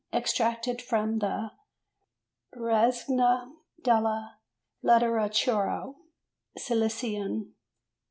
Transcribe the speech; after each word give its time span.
Extracted 0.11 0.81
from 0.81 1.19
the 1.19 1.51
Rassegna 2.55 3.51
della 3.83 4.39
Letteratura 4.83 5.93
Siciliana. 6.57 7.45